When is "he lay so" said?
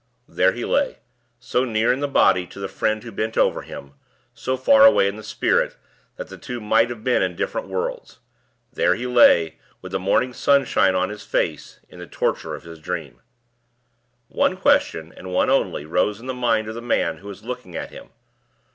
0.51-1.63